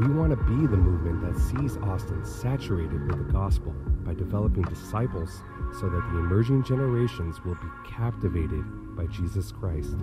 [0.00, 3.72] we want to be the movement that sees Austin saturated with the gospel
[4.04, 5.42] by developing disciples
[5.78, 8.64] so that the emerging generations will be captivated
[8.96, 9.94] by Jesus Christ.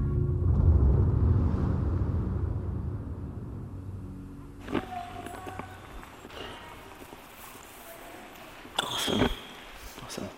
[8.84, 9.30] Awesome.
[10.04, 10.30] Awesome.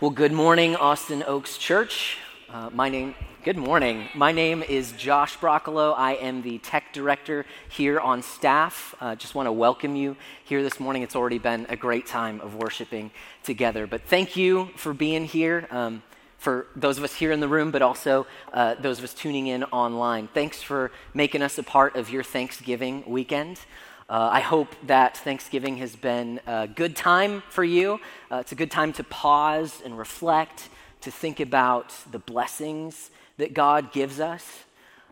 [0.00, 2.18] Well, good morning, Austin Oaks Church.
[2.50, 3.14] Uh, my name,
[3.44, 4.08] good morning.
[4.14, 5.92] My name is Josh Broccolo.
[5.92, 8.94] I am the tech director here on staff.
[9.02, 11.02] Uh, just want to welcome you here this morning.
[11.02, 13.10] It's already been a great time of worshiping
[13.42, 13.86] together.
[13.86, 15.68] But thank you for being here.
[15.70, 16.02] Um,
[16.38, 19.48] for those of us here in the room, but also uh, those of us tuning
[19.48, 20.26] in online.
[20.28, 23.60] Thanks for making us a part of your Thanksgiving weekend.
[24.08, 28.00] Uh, I hope that Thanksgiving has been a good time for you.
[28.32, 30.70] Uh, it's a good time to pause and reflect,
[31.02, 34.64] to think about the blessings that God gives us.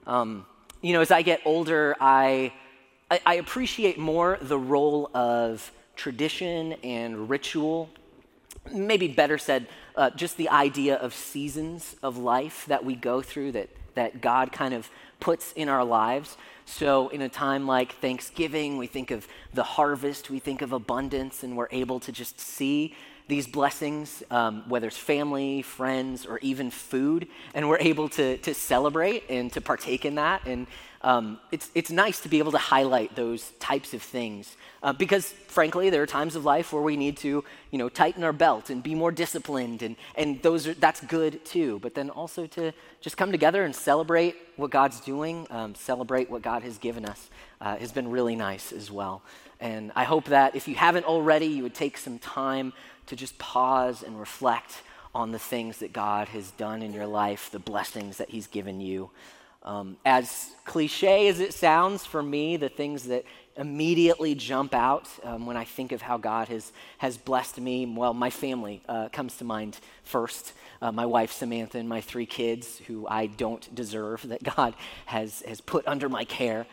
[0.07, 0.47] Um,
[0.81, 2.53] you know, as I get older, I,
[3.11, 7.89] I, I appreciate more the role of tradition and ritual.
[8.73, 13.53] Maybe better said, uh, just the idea of seasons of life that we go through
[13.53, 16.37] that, that God kind of puts in our lives.
[16.65, 21.43] So, in a time like Thanksgiving, we think of the harvest, we think of abundance,
[21.43, 22.95] and we're able to just see
[23.33, 28.53] these blessings, um, whether it's family, friends, or even food, and we're able to, to
[28.53, 30.47] celebrate and to partake in that.
[30.47, 30.67] And
[31.01, 35.33] um, it's, it's nice to be able to highlight those types of things uh, because,
[35.49, 38.69] frankly, there are times of life where we need to, you know, tighten our belt
[38.69, 41.79] and be more disciplined, and, and those are, that's good too.
[41.79, 46.43] But then also to just come together and celebrate what God's doing, um, celebrate what
[46.43, 47.31] God has given us,
[47.63, 49.23] uh, has been really nice as well.
[49.59, 52.73] And I hope that if you haven't already, you would take some time
[53.07, 54.83] to just pause and reflect
[55.15, 58.81] on the things that God has done in your life, the blessings that He's given
[58.81, 59.11] you.
[59.65, 63.25] Um, as cliche as it sounds for me, the things that
[63.57, 68.15] immediately jump out um, when I think of how God has, has blessed me, well,
[68.15, 70.53] my family uh, comes to mind first.
[70.81, 74.75] Uh, my wife, Samantha, and my three kids, who I don't deserve, that God
[75.07, 76.67] has, has put under my care.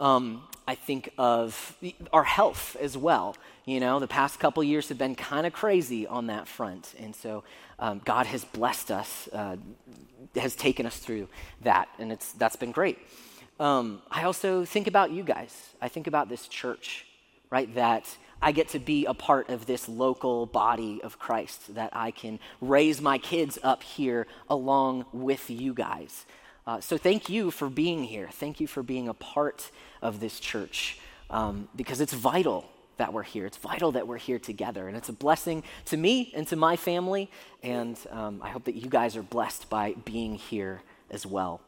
[0.00, 1.76] Um, I think of
[2.12, 3.36] our health as well.
[3.64, 6.94] You know, the past couple years have been kind of crazy on that front.
[6.98, 7.44] And so
[7.78, 9.56] um, God has blessed us, uh,
[10.34, 11.28] has taken us through
[11.60, 12.98] that, and it's, that's been great.
[13.60, 15.70] Um, I also think about you guys.
[15.80, 17.06] I think about this church,
[17.50, 17.72] right?
[17.76, 18.04] That
[18.40, 22.40] I get to be a part of this local body of Christ, that I can
[22.60, 26.26] raise my kids up here along with you guys.
[26.66, 28.28] Uh, so thank you for being here.
[28.32, 30.98] Thank you for being a part of this church
[31.30, 33.46] um, because it's vital that we're here.
[33.46, 34.88] It's vital that we're here together.
[34.88, 37.30] And it's a blessing to me and to my family.
[37.62, 41.60] And um, I hope that you guys are blessed by being here as well.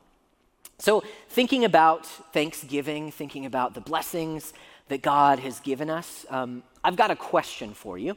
[0.78, 4.52] So, thinking about Thanksgiving, thinking about the blessings
[4.88, 8.16] that God has given us, um, I've got a question for you.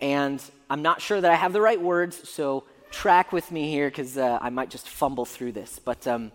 [0.00, 3.88] And I'm not sure that I have the right words, so track with me here
[3.88, 5.78] because uh, I might just fumble through this.
[5.78, 6.32] But um,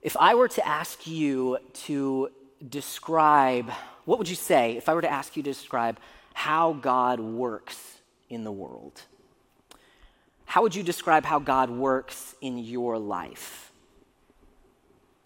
[0.00, 2.30] if I were to ask you to
[2.68, 3.70] describe,
[4.04, 5.98] what would you say if I were to ask you to describe
[6.34, 7.98] how God works
[8.28, 9.02] in the world?
[10.44, 13.72] How would you describe how God works in your life?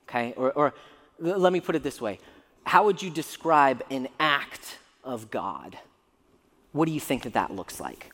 [0.08, 0.74] Okay, or, or
[1.18, 2.20] let me put it this way
[2.64, 5.78] How would you describe an act of God?
[6.72, 8.12] What do you think that that looks like?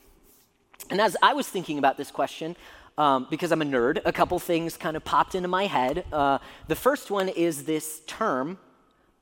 [0.89, 2.55] And as I was thinking about this question,
[2.97, 6.05] um, because I'm a nerd, a couple things kind of popped into my head.
[6.11, 6.37] Uh,
[6.67, 8.57] the first one is this term,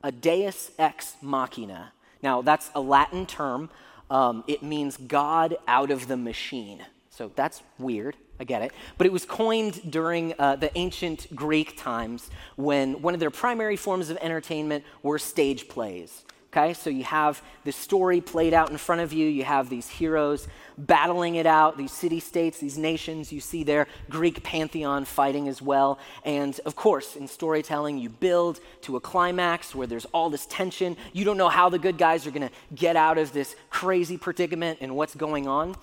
[0.02, 1.92] a deus ex machina.
[2.22, 3.70] Now, that's a Latin term.
[4.10, 6.84] Um, it means God out of the machine.
[7.10, 8.16] So that's weird.
[8.40, 8.72] I get it.
[8.98, 13.76] But it was coined during uh, the ancient Greek times when one of their primary
[13.76, 16.24] forms of entertainment were stage plays.
[16.54, 19.26] Okay, so you have this story played out in front of you.
[19.26, 23.32] You have these heroes battling it out, these city states, these nations.
[23.32, 25.98] You see their Greek pantheon fighting as well.
[26.26, 30.98] And of course, in storytelling, you build to a climax where there's all this tension.
[31.14, 34.18] You don't know how the good guys are going to get out of this crazy
[34.18, 35.74] predicament and what's going on.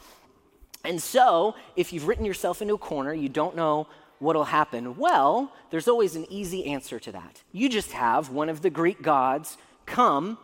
[0.86, 3.88] And so, if you've written yourself into a corner, you don't know
[4.20, 4.98] what'll happen.
[4.98, 7.42] Well, there's always an easy answer to that.
[7.52, 9.58] You just have one of the Greek gods
[9.88, 10.38] come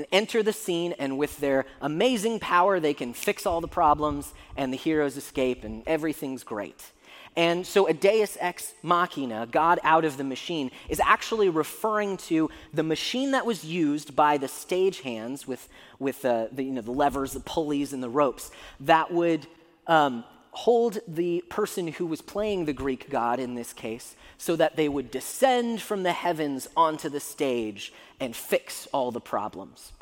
[0.00, 4.32] and enter the scene, and with their amazing power, they can fix all the problems,
[4.56, 6.92] and the heroes escape, and everything's great.
[7.36, 12.48] And so a deus ex machina, God out of the machine, is actually referring to
[12.72, 15.68] the machine that was used by the stagehands with,
[15.98, 18.50] with uh, the, you know, the levers, the pulleys, and the ropes
[18.80, 19.46] that would
[19.86, 24.76] um, hold the person who was playing the Greek god in this case so that
[24.76, 29.92] they would descend from the heavens onto the stage and fix all the problems.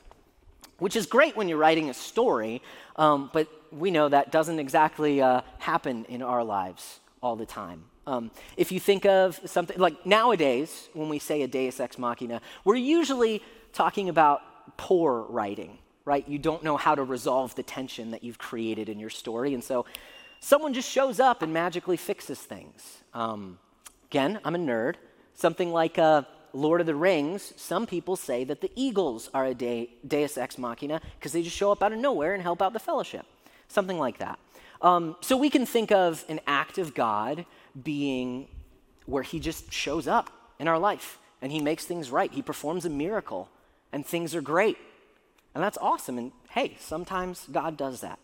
[0.79, 2.62] Which is great when you're writing a story,
[2.97, 7.85] um, but we know that doesn't exactly uh, happen in our lives all the time.
[8.06, 12.41] Um, if you think of something like nowadays, when we say a deus ex machina,
[12.65, 13.43] we're usually
[13.73, 14.41] talking about
[14.79, 16.27] poor writing, right?
[16.27, 19.53] You don't know how to resolve the tension that you've created in your story.
[19.53, 19.85] And so
[20.40, 22.99] someone just shows up and magically fixes things.
[23.14, 23.58] Um,
[24.11, 24.94] again, I'm a nerd.
[25.35, 29.55] Something like uh, Lord of the Rings, some people say that the Eagles are a
[29.55, 32.73] de- deus ex machina because they just show up out of nowhere and help out
[32.73, 33.26] the fellowship.
[33.69, 34.38] Something like that.
[34.81, 37.44] Um, so we can think of an act of God
[37.82, 38.49] being
[39.06, 42.32] where he just shows up in our life and he makes things right.
[42.32, 43.49] He performs a miracle
[43.93, 44.79] and things are great.
[45.55, 46.19] And that's awesome.
[46.19, 48.19] And hey, sometimes God does that,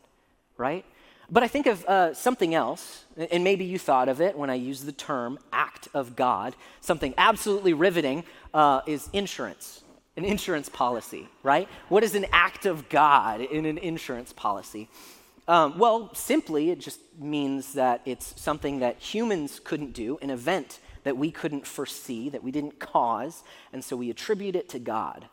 [0.56, 0.84] right?
[1.30, 4.54] But I think of uh, something else, and maybe you thought of it when I
[4.54, 6.54] used the term act of God.
[6.80, 9.82] Something absolutely riveting uh, is insurance,
[10.16, 11.68] an insurance policy, right?
[11.88, 14.88] What is an act of God in an insurance policy?
[15.46, 20.80] Um, well, simply, it just means that it's something that humans couldn't do, an event
[21.04, 25.26] that we couldn't foresee, that we didn't cause, and so we attribute it to God.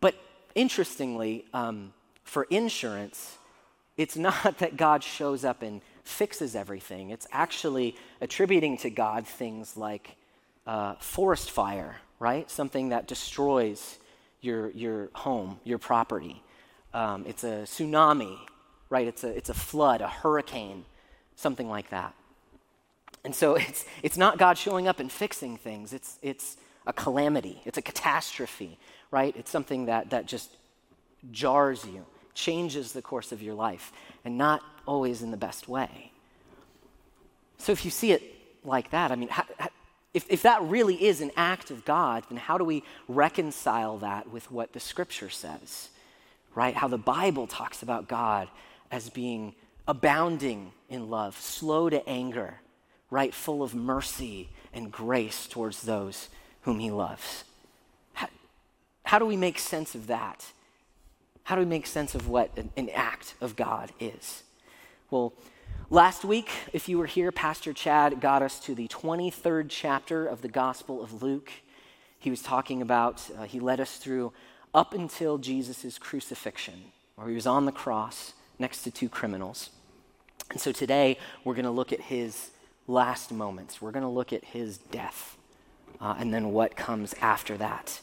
[0.00, 0.14] But
[0.54, 1.94] interestingly, um,
[2.24, 3.35] for insurance,
[3.96, 7.10] it's not that God shows up and fixes everything.
[7.10, 10.16] It's actually attributing to God things like
[10.66, 12.50] uh, forest fire, right?
[12.50, 13.98] Something that destroys
[14.40, 16.42] your, your home, your property.
[16.94, 18.38] Um, it's a tsunami,
[18.88, 19.06] right?
[19.06, 20.84] It's a, it's a flood, a hurricane,
[21.34, 22.14] something like that.
[23.24, 26.56] And so it's, it's not God showing up and fixing things, it's, it's
[26.86, 28.78] a calamity, it's a catastrophe,
[29.10, 29.34] right?
[29.36, 30.50] It's something that, that just
[31.32, 33.92] jars you, changes the course of your life,
[34.24, 36.12] and not always in the best way.
[37.58, 38.22] So if you see it
[38.62, 39.30] like that, I mean,
[40.14, 44.30] if, if that really is an act of God, then how do we reconcile that
[44.30, 45.88] with what the scripture says?
[46.54, 46.74] Right?
[46.74, 48.48] How the Bible talks about God
[48.90, 49.54] as being
[49.88, 52.60] abounding in love, slow to anger,
[53.10, 53.34] right?
[53.34, 56.28] Full of mercy and grace towards those
[56.62, 57.44] whom he loves.
[59.04, 60.44] How do we make sense of that?
[61.46, 64.42] How do we make sense of what an, an act of God is?
[65.12, 65.32] Well,
[65.90, 70.42] last week, if you were here, Pastor Chad got us to the 23rd chapter of
[70.42, 71.52] the Gospel of Luke.
[72.18, 74.32] He was talking about, uh, he led us through
[74.74, 79.70] up until Jesus' crucifixion, where he was on the cross next to two criminals.
[80.50, 82.50] And so today we're going to look at his
[82.88, 83.80] last moments.
[83.80, 85.36] We're going to look at his death
[86.00, 88.00] uh, and then what comes after that.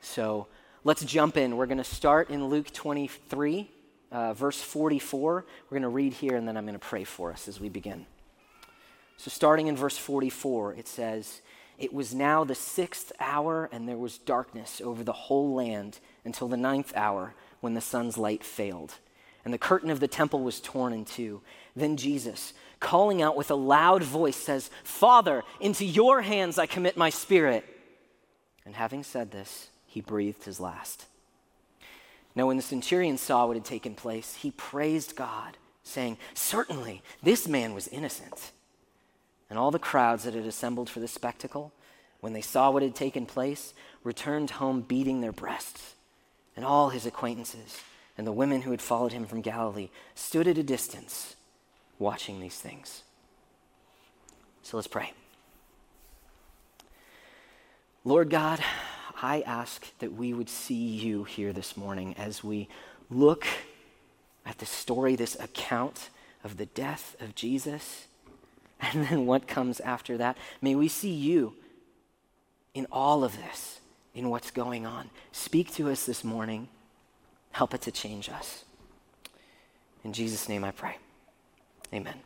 [0.00, 0.46] So
[0.86, 1.56] let's jump in.
[1.56, 3.68] We're going to start in Luke 23,
[4.12, 5.44] uh, verse 44.
[5.64, 7.68] We're going to read here and then I'm going to pray for us as we
[7.68, 8.06] begin.
[9.16, 11.40] So, starting in verse 44, it says,
[11.76, 16.46] It was now the sixth hour, and there was darkness over the whole land until
[16.46, 18.94] the ninth hour when the sun's light failed
[19.44, 21.40] and the curtain of the temple was torn in two.
[21.74, 26.96] Then Jesus, calling out with a loud voice, says, Father, into your hands I commit
[26.96, 27.64] my spirit.
[28.64, 31.06] And having said this, he breathed his last.
[32.34, 37.48] Now, when the centurion saw what had taken place, he praised God, saying, Certainly, this
[37.48, 38.50] man was innocent.
[39.48, 41.72] And all the crowds that had assembled for the spectacle,
[42.20, 43.72] when they saw what had taken place,
[44.04, 45.94] returned home beating their breasts.
[46.56, 47.80] And all his acquaintances,
[48.18, 51.36] and the women who had followed him from Galilee stood at a distance
[51.98, 53.02] watching these things.
[54.62, 55.14] So let's pray.
[58.04, 58.60] Lord God,
[59.22, 62.68] I ask that we would see you here this morning as we
[63.10, 63.46] look
[64.44, 66.10] at the story, this account
[66.44, 68.06] of the death of Jesus,
[68.80, 70.36] and then what comes after that.
[70.60, 71.54] May we see you
[72.74, 73.80] in all of this,
[74.14, 75.10] in what's going on.
[75.32, 76.68] Speak to us this morning.
[77.52, 78.64] Help it to change us.
[80.04, 80.98] In Jesus' name I pray.
[81.92, 82.20] Amen.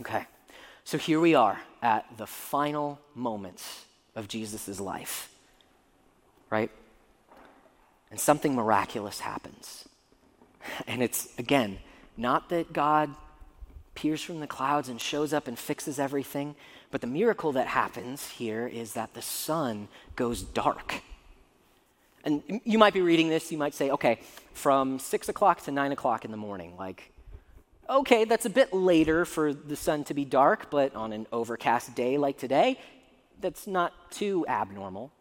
[0.00, 0.24] Okay,
[0.82, 5.30] so here we are at the final moments of Jesus' life,
[6.50, 6.70] right?
[8.10, 9.88] And something miraculous happens.
[10.86, 11.78] And it's, again,
[12.16, 13.10] not that God
[13.92, 16.56] appears from the clouds and shows up and fixes everything,
[16.90, 21.02] but the miracle that happens here is that the sun goes dark
[22.24, 24.18] And you might be reading this, you might say, okay,
[24.54, 26.74] from six o'clock to nine o'clock in the morning.
[26.78, 27.12] Like,
[27.88, 31.94] okay, that's a bit later for the sun to be dark, but on an overcast
[31.94, 32.78] day like today,
[33.40, 35.12] that's not too abnormal.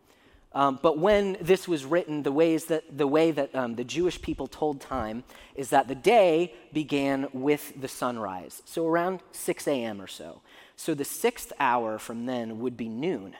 [0.55, 4.21] Um, but when this was written, the, ways that, the way that um, the Jewish
[4.21, 5.23] people told time
[5.55, 9.99] is that the day began with the sunrise, so around 6 a.m.
[9.99, 10.41] or so.
[10.75, 13.35] So the sixth hour from then would be noon.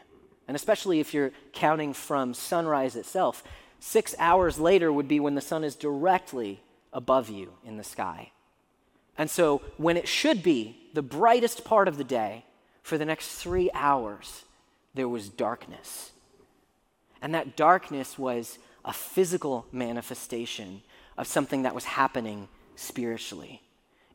[0.48, 3.44] And especially if you're counting from sunrise itself,
[3.80, 6.62] six hours later would be when the sun is directly
[6.92, 8.32] above you in the sky.
[9.18, 12.46] And so when it should be the brightest part of the day,
[12.84, 14.44] for the next three hours,
[14.94, 16.12] there was darkness.
[17.22, 20.82] And that darkness was a physical manifestation
[21.18, 23.62] of something that was happening spiritually.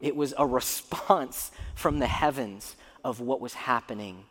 [0.01, 4.25] It was a response from the heavens of what was happening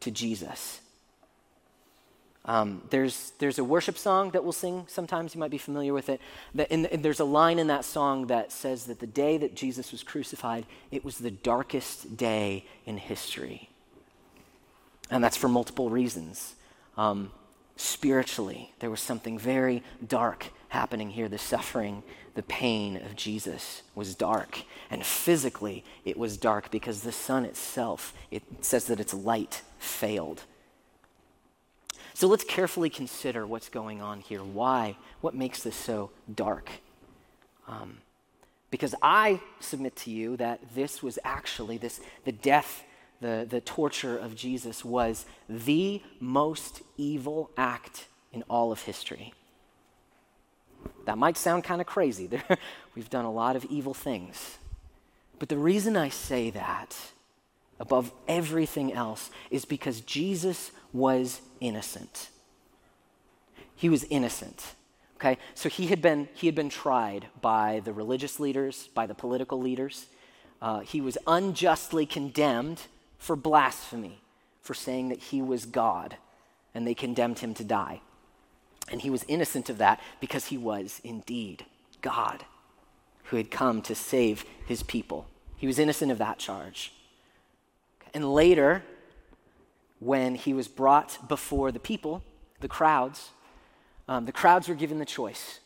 [0.00, 0.80] to Jesus.
[2.44, 6.08] Um, there's, there's a worship song that we'll sing sometimes, you might be familiar with
[6.08, 6.20] it.
[6.54, 9.92] That in, there's a line in that song that says that the day that Jesus
[9.92, 13.68] was crucified, it was the darkest day in history.
[15.12, 16.54] And that's for multiple reasons.
[16.96, 17.30] Um,
[17.76, 21.28] spiritually, there was something very dark happening here.
[21.28, 22.02] The suffering,
[22.34, 24.62] the pain of Jesus was dark.
[24.90, 30.44] And physically, it was dark because the sun itself, it says that its light failed.
[32.14, 34.42] So let's carefully consider what's going on here.
[34.42, 34.96] Why?
[35.20, 36.70] What makes this so dark?
[37.68, 37.98] Um,
[38.70, 42.84] because I submit to you that this was actually this the death
[43.22, 49.32] the, the torture of Jesus was the most evil act in all of history.
[51.06, 52.28] That might sound kind of crazy.
[52.94, 54.58] We've done a lot of evil things.
[55.38, 56.96] But the reason I say that
[57.78, 62.28] above everything else is because Jesus was innocent.
[63.76, 64.74] He was innocent.
[65.16, 65.38] Okay?
[65.54, 69.60] So he had been, he had been tried by the religious leaders, by the political
[69.60, 70.06] leaders.
[70.60, 72.82] Uh, he was unjustly condemned
[73.22, 74.20] for blasphemy,
[74.60, 76.16] for saying that he was God,
[76.74, 78.00] and they condemned him to die.
[78.90, 81.64] And he was innocent of that because he was indeed
[82.00, 82.44] God
[83.26, 85.28] who had come to save his people.
[85.56, 86.92] He was innocent of that charge.
[88.12, 88.82] And later,
[90.00, 92.24] when he was brought before the people,
[92.58, 93.30] the crowds,
[94.08, 95.60] um, the crowds were given the choice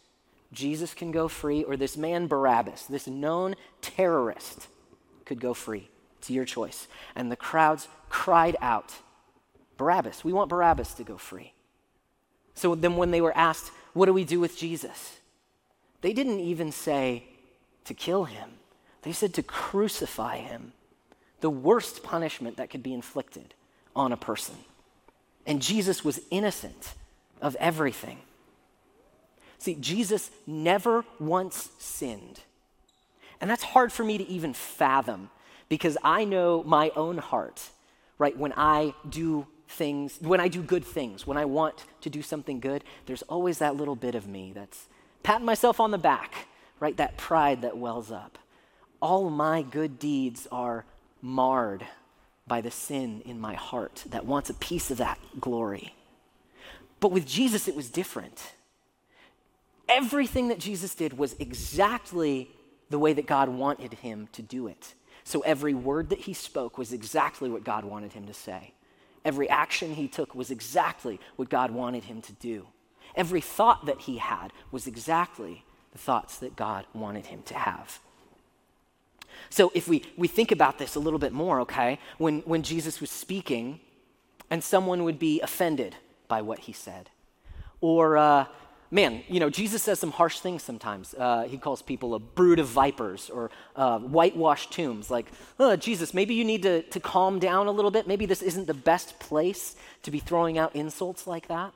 [0.52, 4.68] Jesus can go free, or this man Barabbas, this known terrorist,
[5.24, 5.88] could go free.
[6.30, 6.88] Your choice.
[7.14, 8.94] And the crowds cried out,
[9.76, 11.52] Barabbas, we want Barabbas to go free.
[12.54, 15.18] So then, when they were asked, What do we do with Jesus?
[16.00, 17.24] They didn't even say
[17.84, 18.50] to kill him,
[19.02, 20.72] they said to crucify him,
[21.40, 23.54] the worst punishment that could be inflicted
[23.94, 24.56] on a person.
[25.46, 26.94] And Jesus was innocent
[27.40, 28.18] of everything.
[29.58, 32.40] See, Jesus never once sinned.
[33.40, 35.30] And that's hard for me to even fathom
[35.68, 37.70] because I know my own heart,
[38.18, 38.36] right?
[38.36, 42.60] When I do things, when I do good things, when I want to do something
[42.60, 44.86] good, there's always that little bit of me that's
[45.22, 46.46] patting myself on the back,
[46.80, 46.96] right?
[46.96, 48.38] That pride that wells up.
[49.00, 50.84] All my good deeds are
[51.20, 51.84] marred
[52.46, 55.94] by the sin in my heart that wants a piece of that glory.
[57.00, 58.54] But with Jesus, it was different.
[59.88, 62.50] Everything that Jesus did was exactly
[62.88, 64.94] the way that God wanted him to do it.
[65.26, 68.74] So every word that he spoke was exactly what God wanted him to say.
[69.24, 72.68] Every action he took was exactly what God wanted him to do.
[73.16, 77.98] Every thought that he had was exactly the thoughts that God wanted him to have.
[79.50, 83.00] So if we, we think about this a little bit more, okay, when, when Jesus
[83.00, 83.80] was speaking
[84.48, 85.96] and someone would be offended
[86.28, 87.10] by what he said,
[87.80, 88.44] or uh,
[88.90, 91.14] man, you know, Jesus says some harsh things sometimes.
[91.14, 95.10] Uh, he calls people a brood of vipers or uh, whitewashed tombs.
[95.10, 95.26] Like,
[95.58, 98.06] oh, Jesus, maybe you need to, to calm down a little bit.
[98.06, 101.72] Maybe this isn't the best place to be throwing out insults like that.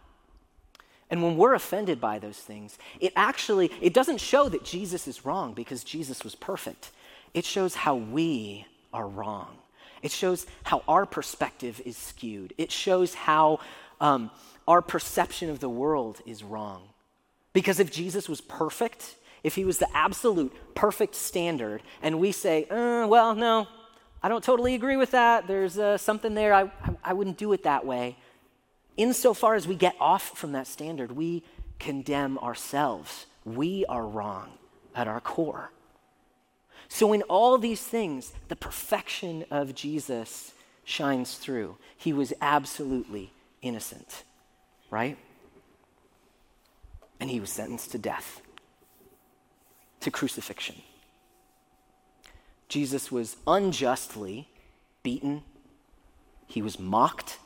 [1.10, 5.24] And when we're offended by those things, it actually it doesn't show that Jesus is
[5.24, 6.92] wrong because Jesus was perfect.
[7.34, 9.58] It shows how we are wrong.
[10.02, 12.54] It shows how our perspective is skewed.
[12.56, 13.58] It shows how
[14.00, 14.30] um,
[14.66, 16.89] our perception of the world is wrong.
[17.52, 22.66] Because if Jesus was perfect, if he was the absolute perfect standard, and we say,
[22.70, 23.66] uh, well, no,
[24.22, 27.52] I don't totally agree with that, there's uh, something there, I, I, I wouldn't do
[27.52, 28.16] it that way.
[28.96, 31.42] Insofar as we get off from that standard, we
[31.78, 33.26] condemn ourselves.
[33.44, 34.50] We are wrong
[34.94, 35.70] at our core.
[36.88, 40.52] So, in all these things, the perfection of Jesus
[40.84, 41.76] shines through.
[41.96, 44.24] He was absolutely innocent,
[44.90, 45.16] right?
[47.20, 48.40] And he was sentenced to death,
[50.00, 50.76] to crucifixion.
[52.68, 54.48] Jesus was unjustly
[55.02, 55.42] beaten,
[56.46, 57.38] he was mocked,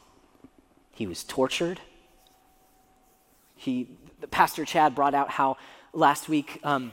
[0.92, 1.80] he was tortured.
[3.56, 3.88] He,
[4.30, 5.56] Pastor Chad brought out how
[5.92, 6.92] last week um,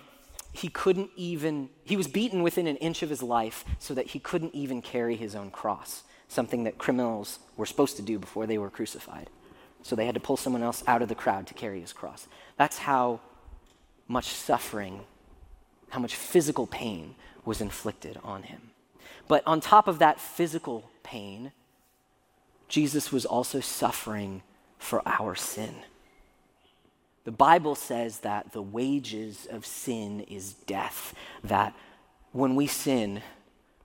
[0.53, 4.19] he couldn't even, he was beaten within an inch of his life so that he
[4.19, 8.57] couldn't even carry his own cross, something that criminals were supposed to do before they
[8.57, 9.29] were crucified.
[9.83, 12.27] So they had to pull someone else out of the crowd to carry his cross.
[12.57, 13.19] That's how
[14.07, 15.01] much suffering,
[15.89, 18.71] how much physical pain was inflicted on him.
[19.27, 21.51] But on top of that physical pain,
[22.67, 24.43] Jesus was also suffering
[24.77, 25.75] for our sin.
[27.23, 31.75] The Bible says that the wages of sin is death, that
[32.31, 33.21] when we sin,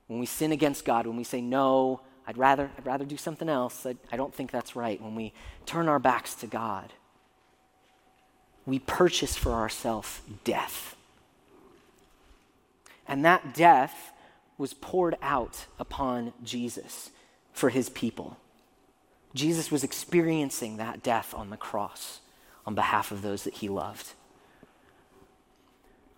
[0.07, 3.47] when we sin against God, when we say, no, I'd rather, I'd rather do something
[3.47, 5.33] else, I, I don't think that's right, when we
[5.65, 6.91] turn our backs to God,
[8.65, 10.95] we purchase for ourselves death.
[13.07, 14.11] And that death
[14.57, 17.11] was poured out upon Jesus
[17.53, 18.37] for his people.
[19.33, 22.19] Jesus was experiencing that death on the cross
[22.65, 24.07] on behalf of those that he loved.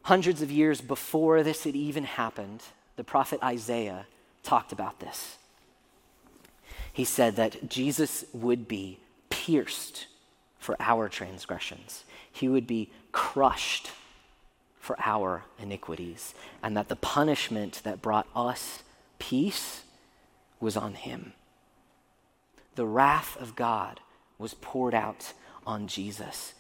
[0.04, 2.64] Hundreds of years before this had even happened,
[2.96, 4.08] the prophet Isaiah
[4.42, 5.38] talked about this.
[7.00, 10.08] He said that Jesus would be pierced
[10.58, 13.92] for our transgressions, he would be crushed
[14.82, 18.84] for our iniquities, and that the punishment that brought us
[19.18, 19.84] peace
[20.60, 21.32] was on him.
[22.76, 24.02] The wrath of God
[24.38, 25.32] was poured out
[25.66, 26.54] on Jesus.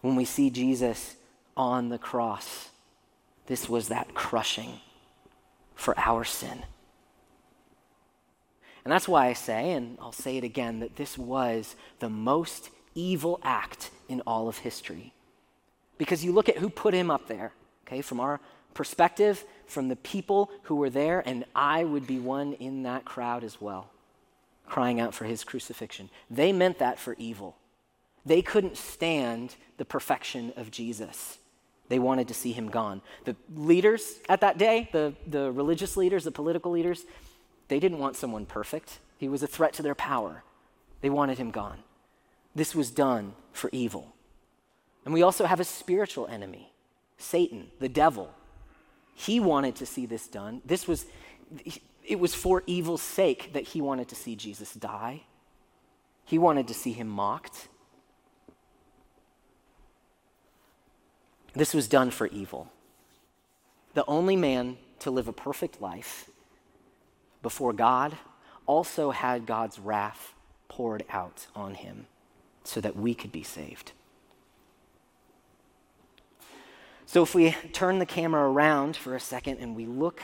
[0.00, 1.14] When we see Jesus
[1.56, 2.70] on the cross,
[3.46, 4.80] this was that crushing
[5.76, 6.64] for our sin.
[8.84, 12.70] And that's why I say, and I'll say it again, that this was the most
[12.94, 15.12] evil act in all of history.
[15.98, 17.52] Because you look at who put him up there,
[17.86, 18.40] okay, from our
[18.72, 23.44] perspective, from the people who were there, and I would be one in that crowd
[23.44, 23.90] as well,
[24.66, 26.08] crying out for his crucifixion.
[26.30, 27.56] They meant that for evil.
[28.24, 31.38] They couldn't stand the perfection of Jesus.
[31.88, 33.02] They wanted to see him gone.
[33.24, 37.04] The leaders at that day, the, the religious leaders, the political leaders,
[37.70, 38.98] they didn't want someone perfect.
[39.16, 40.42] He was a threat to their power.
[41.02, 41.78] They wanted him gone.
[42.52, 44.12] This was done for evil.
[45.04, 46.72] And we also have a spiritual enemy,
[47.16, 48.34] Satan, the devil.
[49.14, 50.60] He wanted to see this done.
[50.64, 51.06] This was
[52.04, 55.22] it was for evil's sake that he wanted to see Jesus die.
[56.24, 57.68] He wanted to see him mocked.
[61.54, 62.72] This was done for evil.
[63.94, 66.30] The only man to live a perfect life
[67.42, 68.16] before God
[68.66, 70.34] also had God's wrath
[70.68, 72.06] poured out on him
[72.64, 73.92] so that we could be saved.
[77.06, 80.22] So, if we turn the camera around for a second and we look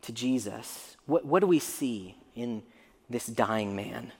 [0.00, 2.62] to Jesus, what, what do we see in
[3.10, 4.12] this dying man?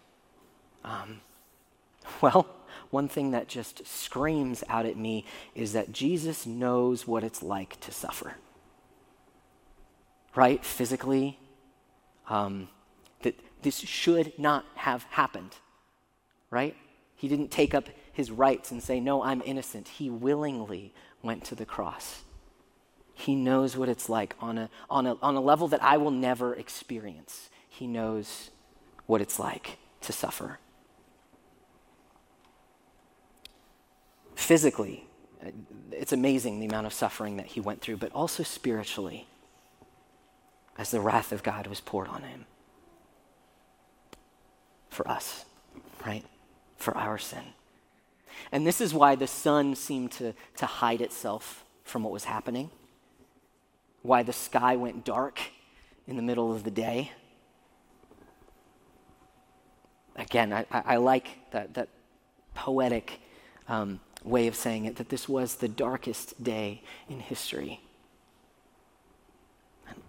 [0.85, 1.21] Um,
[2.21, 2.47] well,
[2.91, 7.81] one thing that just screams out at me is that Jesus knows what it's like
[7.81, 8.37] to suffer.
[10.35, 10.63] Right?
[10.63, 11.39] Physically,
[12.29, 12.69] um,
[13.23, 15.57] that this should not have happened.
[16.51, 16.77] Right?
[17.15, 19.89] He didn't take up his rights and say, No, I'm innocent.
[19.89, 22.23] He willingly went to the cross.
[23.15, 26.11] He knows what it's like on a, on a, on a level that I will
[26.11, 27.49] never experience.
[27.69, 28.51] He knows
[29.07, 30.59] what it's like to suffer.
[34.47, 35.09] physically,
[35.91, 39.27] it's amazing the amount of suffering that he went through, but also spiritually,
[40.79, 42.47] as the wrath of God was poured on him
[44.91, 45.45] for us,
[46.05, 46.25] right?
[46.77, 47.43] For our sin.
[48.53, 52.71] And this is why the sun seemed to, to hide itself from what was happening,
[54.03, 55.41] why the sky went dark
[56.07, 57.13] in the middle of the day.
[60.17, 61.89] Again, I, I like that, that
[62.55, 63.21] poetic
[63.69, 67.81] um, way of saying it that this was the darkest day in history.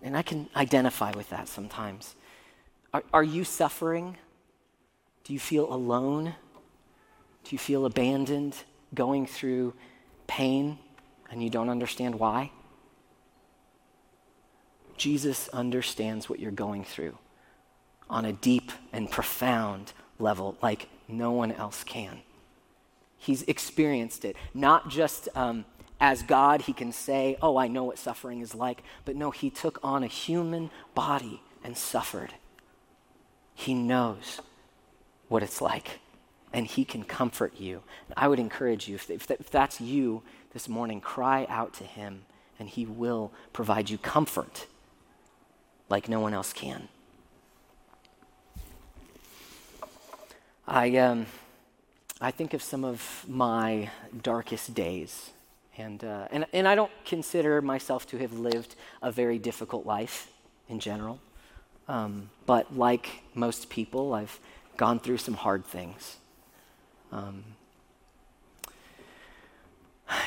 [0.02, 2.16] And I can identify with that sometimes.
[2.94, 4.18] Are, are you suffering?
[5.24, 6.36] Do you feel alone?
[7.44, 8.56] Do you feel abandoned,
[8.94, 9.74] going through
[10.28, 10.80] pain,
[11.30, 12.52] and you don't understand why?
[14.98, 17.18] Jesus understands what you're going through
[18.10, 22.22] on a deep and profound level, like no one else can.
[23.18, 24.36] He's experienced it.
[24.54, 25.66] Not just um,
[26.00, 28.84] as God, he can say, Oh, I know what suffering is like.
[29.06, 32.34] But no, he took on a human body and suffered.
[33.56, 34.42] He knows
[35.28, 36.00] what it's like.
[36.54, 37.84] and he can comfort you.
[38.16, 42.24] I would encourage you, if, that's you this morning, cry out to him,
[42.60, 44.66] and he will provide you comfort
[45.90, 46.88] like no one else can.
[50.68, 51.28] I, um,
[52.20, 53.90] I think of some of my
[54.22, 55.32] darkest days,
[55.78, 60.32] and, uh, and, and I don't consider myself to have lived a very difficult life
[60.68, 61.20] in general.
[61.88, 64.40] Um, but like most people, I've
[64.76, 66.18] gone through some hard things.
[67.12, 67.44] Um,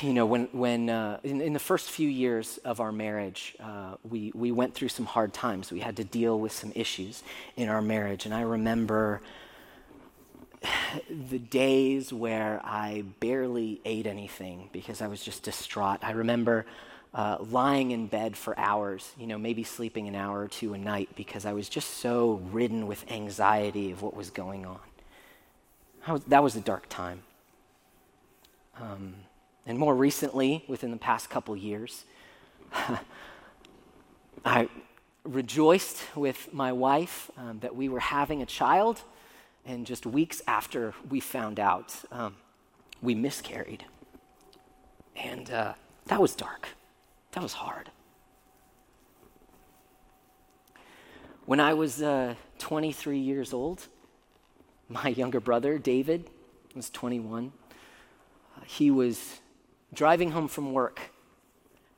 [0.03, 3.95] you know, when, when uh, in, in, the first few years of our marriage, uh,
[4.09, 5.71] we, we went through some hard times.
[5.73, 7.23] We had to deal with some issues
[7.57, 8.25] in our marriage.
[8.27, 9.21] And I remember
[11.31, 16.01] the days where I barely ate anything because I was just distraught.
[16.03, 16.67] I remember
[17.15, 20.79] uh, lying in bed for hours, you know, maybe sleeping an hour or two a
[20.79, 24.79] night because I was just so ridden with anxiety of what was going on.
[26.09, 27.23] Was, that was a dark time.
[28.81, 29.15] Um,
[29.67, 32.05] and more recently, within the past couple years,
[34.45, 34.69] I
[35.25, 39.03] rejoiced with my wife um, that we were having a child,
[39.71, 42.35] and just weeks after we found out, um,
[43.01, 43.85] we miscarried.
[45.15, 45.75] And uh,
[46.07, 46.69] that was dark.
[47.33, 47.89] That was hard.
[51.47, 53.87] When I was uh, 23 years old,
[54.89, 56.29] my younger brother, David,
[56.75, 57.53] was 21.
[58.57, 59.41] Uh, he was
[59.95, 61.01] driving home from work,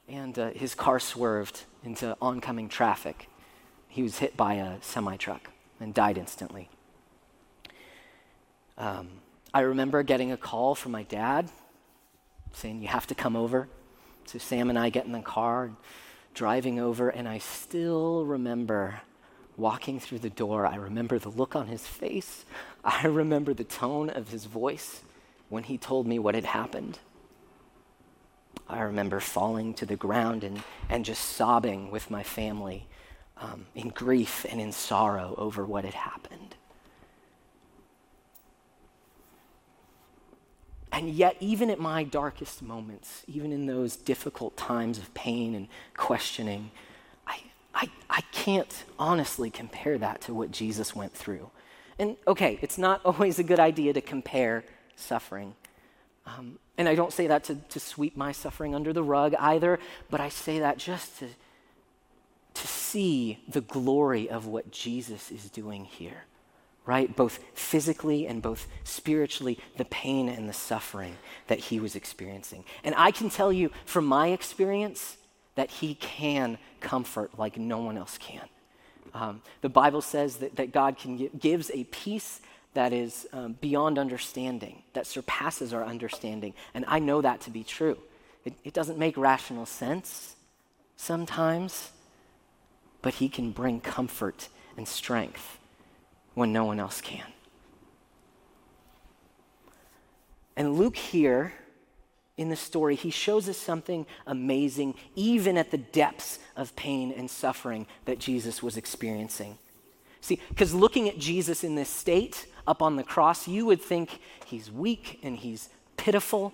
[0.09, 3.31] and uh, his car swerved into oncoming traffic.
[3.89, 6.69] He was hit by a semi truck and died instantly.
[8.83, 9.09] Um,
[9.55, 11.49] I remember getting a call from my dad
[12.53, 13.69] saying, You have to come over.
[14.25, 15.77] So Sam and I get in the car, and
[16.35, 19.01] driving over, and I still remember
[19.57, 20.67] walking through the door.
[20.67, 22.45] I remember the look on his face.
[22.85, 25.03] I remember the tone of his voice
[25.49, 26.99] when he told me what had happened.
[28.69, 32.89] I remember falling to the ground and, and just sobbing with my family
[33.37, 36.57] um, in grief and in sorrow over what had happened.
[40.93, 45.69] And yet, even at my darkest moments, even in those difficult times of pain and
[45.97, 46.71] questioning,
[47.27, 47.41] I,
[47.75, 51.51] I, I can't honestly compare that to what Jesus went through.
[51.99, 55.55] And okay, it's not always a good idea to compare suffering.
[56.27, 59.79] Um, and I don't say that to, to sweep my suffering under the rug either,
[60.11, 61.29] but I say that just to,
[62.53, 66.25] to see the glory of what Jesus is doing here
[66.85, 67.15] right?
[67.15, 71.17] Both physically and both spiritually, the pain and the suffering
[71.47, 72.65] that he was experiencing.
[72.83, 75.17] And I can tell you from my experience
[75.55, 78.49] that he can comfort like no one else can.
[79.15, 82.41] Um, the Bible says that, that God can give, gives a peace
[82.75, 86.55] that is um, beyond understanding, that surpasses our understanding.
[86.73, 87.99] And I know that to be true.
[88.45, 90.35] It, it doesn't make rational sense
[90.97, 91.91] sometimes,
[93.03, 95.59] but he can bring comfort and strength
[96.35, 97.27] when no one else can.
[100.57, 101.55] And Luke here
[102.37, 107.31] in the story, he shows us something amazing, even at the depths of pain and
[107.31, 109.59] suffering that Jesus was experiencing.
[110.21, 114.21] See, because looking at Jesus in this state up on the cross, you would think
[114.47, 116.53] he's weak and he's pitiful,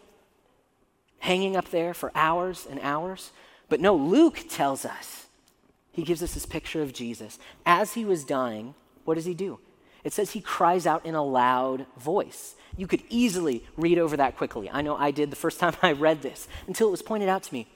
[1.21, 3.31] hanging up there for hours and hours.
[3.69, 5.27] But no, Luke tells us,
[5.93, 7.39] he gives us this picture of Jesus.
[7.67, 9.59] As he was dying, what does he do?
[10.09, 12.57] It says he cries out in a loud voice.
[12.79, 14.71] You could easily read over that quickly.
[14.71, 17.43] I know I did the first time I read this until it was pointed out
[17.43, 17.69] to me.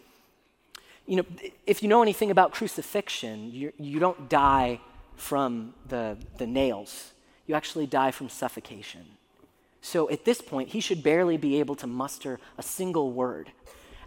[1.04, 1.24] You know,
[1.66, 4.80] if you know anything about crucifixion, you, you don't die
[5.14, 7.12] from the, the nails,
[7.46, 9.04] you actually die from suffocation.
[9.82, 13.52] So at this point, he should barely be able to muster a single word.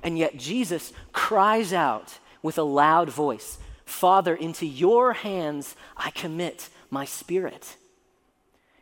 [0.01, 6.69] And yet Jesus cries out with a loud voice Father, into your hands I commit
[6.89, 7.75] my spirit.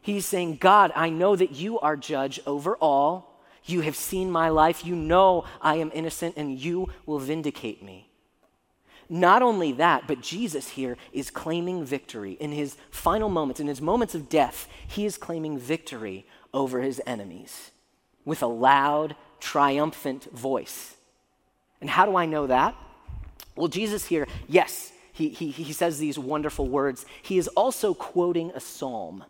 [0.03, 3.39] He's saying, God, I know that you are judge over all.
[3.63, 4.85] You have seen my life.
[4.85, 8.09] You know I am innocent, and you will vindicate me.
[9.07, 12.33] Not only that, but Jesus here is claiming victory.
[12.33, 17.01] In his final moments, in his moments of death, he is claiming victory over his
[17.07, 17.71] enemies
[18.25, 20.97] with a loud, triumphant voice.
[21.79, 22.75] And how do I know that?
[23.55, 27.05] Well, Jesus here, yes, he, he, he says these wonderful words.
[27.21, 29.23] He is also quoting a psalm.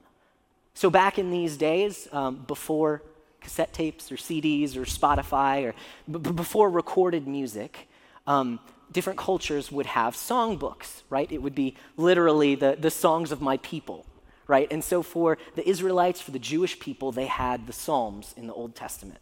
[0.73, 3.03] So, back in these days, um, before
[3.41, 5.75] cassette tapes or CDs or Spotify or
[6.09, 7.87] b- before recorded music,
[8.25, 8.59] um,
[8.91, 11.31] different cultures would have songbooks, right?
[11.31, 14.05] It would be literally the, the songs of my people,
[14.47, 14.67] right?
[14.71, 18.53] And so for the Israelites, for the Jewish people, they had the Psalms in the
[18.53, 19.19] Old Testament.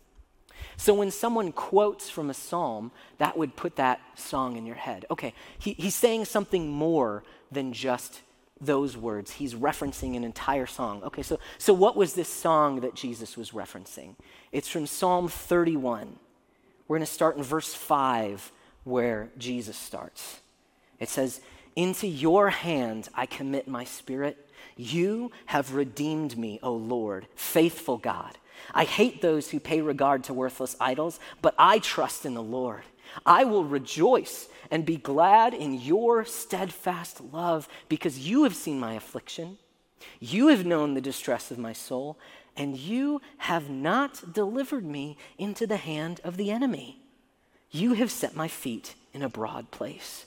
[0.77, 5.05] So when someone quotes from a psalm, that would put that song in your head.
[5.09, 8.21] Okay, he, he's saying something more than just
[8.61, 9.31] those words.
[9.31, 11.01] He's referencing an entire song.
[11.03, 14.15] Okay, so, so what was this song that Jesus was referencing?
[14.51, 16.15] It's from Psalm 31.
[16.87, 18.51] We're going to start in verse 5,
[18.83, 20.41] where Jesus starts.
[20.99, 21.41] It says,
[21.75, 24.47] Into your hand I commit my spirit.
[24.77, 28.37] You have redeemed me, O Lord, faithful God.
[28.73, 32.83] I hate those who pay regard to worthless idols, but I trust in the Lord.
[33.25, 38.93] I will rejoice and be glad in your steadfast love because you have seen my
[38.93, 39.57] affliction.
[40.19, 42.17] You have known the distress of my soul,
[42.57, 46.99] and you have not delivered me into the hand of the enemy.
[47.69, 50.25] You have set my feet in a broad place.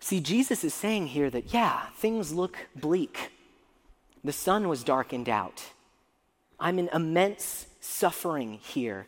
[0.00, 3.30] See, Jesus is saying here that, yeah, things look bleak.
[4.24, 5.72] The sun was darkened out.
[6.60, 9.06] I'm in immense suffering here.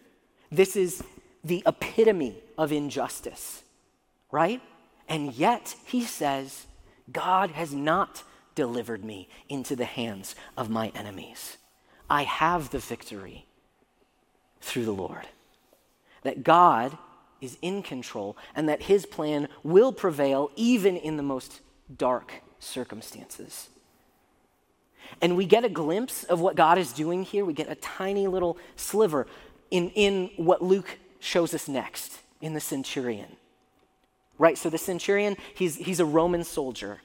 [0.50, 1.02] This is
[1.42, 3.62] the epitome of injustice,
[4.30, 4.60] right?
[5.08, 6.66] And yet, he says,
[7.10, 8.22] God has not
[8.54, 11.56] delivered me into the hands of my enemies.
[12.08, 13.46] I have the victory
[14.60, 15.26] through the Lord.
[16.22, 16.98] That God
[17.40, 21.60] is in control and that his plan will prevail even in the most
[21.96, 23.70] dark circumstances.
[25.20, 27.44] And we get a glimpse of what God is doing here.
[27.44, 29.26] We get a tiny little sliver
[29.70, 33.36] in, in what Luke shows us next in the centurion.
[34.38, 34.58] Right?
[34.58, 36.98] So the centurion, he's, he's a Roman soldier.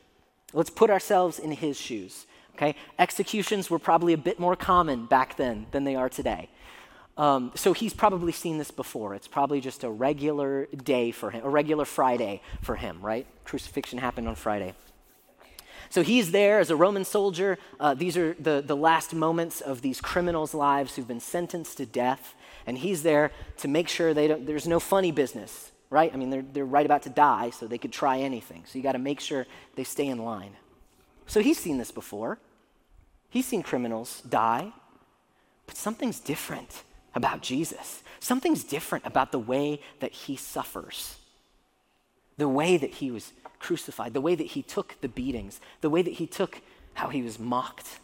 [0.54, 2.25] Let's put ourselves in his shoes.
[2.56, 2.75] Okay?
[2.97, 6.49] Executions were probably a bit more common back then than they are today.
[7.17, 9.15] Um, so he's probably seen this before.
[9.15, 13.25] It's probably just a regular day for him, a regular Friday for him, right?
[13.45, 14.73] Crucifixion happened on Friday.
[15.89, 17.58] So he's there as a Roman soldier.
[17.80, 21.86] Uh, these are the, the last moments of these criminals' lives who've been sentenced to
[21.86, 22.34] death.
[22.65, 26.12] And he's there to make sure they don't, there's no funny business, right?
[26.13, 28.63] I mean, they're, they're right about to die, so they could try anything.
[28.65, 30.56] So you got to make sure they stay in line.
[31.28, 32.39] So he's seen this before.
[33.30, 34.71] He's seen criminals die.
[35.67, 38.04] But something's different about Jesus.
[38.19, 41.17] Something's different about the way that he suffers,
[42.38, 46.01] the way that he was crucified, the way that he took the beatings, the way
[46.01, 46.62] that he took
[46.93, 47.99] how he was mocked.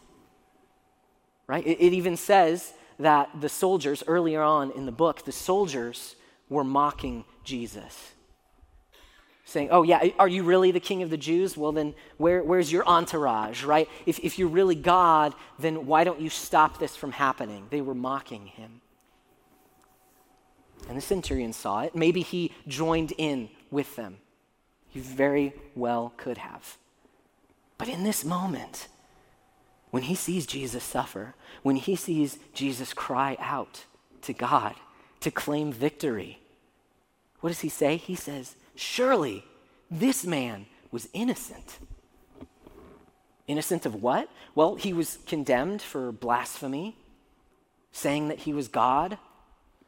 [1.46, 1.66] Right?
[1.66, 6.16] It, it even says that the soldiers, earlier on in the book, the soldiers
[6.48, 8.12] were mocking Jesus.
[9.44, 11.56] Saying, oh, yeah, are you really the king of the Jews?
[11.56, 13.88] Well, then where, where's your entourage, right?
[14.06, 17.66] If, if you're really God, then why don't you stop this from happening?
[17.70, 18.80] They were mocking him.
[20.88, 21.94] And the centurion saw it.
[21.94, 24.18] Maybe he joined in with them.
[24.88, 26.78] He very well could have.
[27.78, 28.88] But in this moment,
[29.92, 33.84] when he sees Jesus suffer, when he sees Jesus cry out
[34.22, 34.74] to God
[35.20, 36.40] to claim victory,
[37.40, 37.96] what does he say?
[37.96, 39.44] He says, Surely
[39.90, 41.78] this man was innocent.
[43.46, 44.30] Innocent of what?
[44.54, 46.96] Well, he was condemned for blasphemy,
[47.92, 49.18] saying that he was God.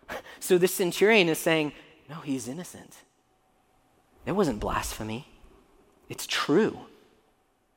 [0.39, 1.73] So this centurion is saying,
[2.11, 2.95] No, he's innocent.
[4.27, 5.27] It wasn't blasphemy.
[6.11, 6.81] It's true.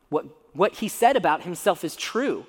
[0.10, 2.46] What, what he said about himself is true.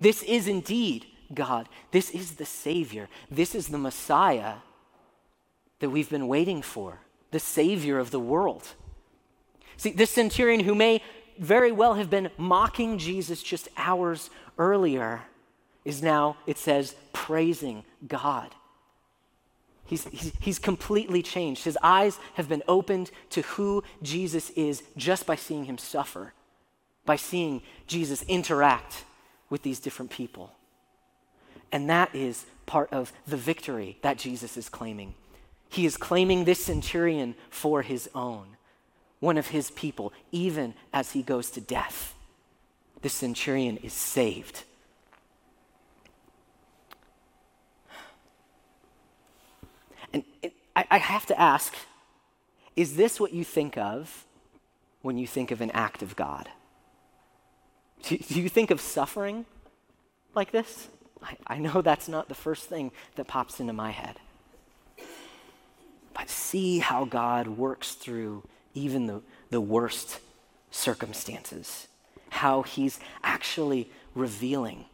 [0.00, 1.68] This is indeed God.
[1.90, 3.08] This is the Savior.
[3.30, 4.54] This is the Messiah
[5.80, 8.68] that we've been waiting for, the Savior of the world.
[9.76, 11.02] See, this centurion who may
[11.38, 15.22] very well have been mocking Jesus just hours earlier
[15.84, 18.54] is now, it says, praising God.
[19.86, 21.64] He's, he's, he's, completely changed.
[21.64, 26.32] His eyes have been opened to who Jesus is just by seeing him suffer,
[27.04, 29.04] by seeing Jesus interact
[29.48, 30.52] with these different people.
[31.72, 35.14] And that is part of the victory that Jesus is claiming.
[35.68, 38.56] He is claiming this centurion for his own,
[39.20, 42.14] one of his people, even as he goes to death.
[43.02, 44.64] This centurion is saved.
[50.12, 51.74] And it, I, I have to ask
[52.76, 54.26] is this what you think of
[55.02, 56.48] when you think of an act of God?
[58.02, 59.44] Do, do you think of suffering
[60.34, 60.88] like this?
[61.22, 64.16] I, I know that's not the first thing that pops into my head.
[66.14, 68.42] But see how God works through
[68.74, 70.20] even the, the worst
[70.70, 71.88] circumstances,
[72.30, 74.86] how He's actually revealing